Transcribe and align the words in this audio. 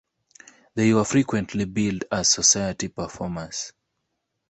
They 0.73 0.95
were 0.95 1.05
frequently 1.05 1.65
billed 1.65 2.05
as 2.11 2.31
society 2.31 2.87
performers. 2.87 3.71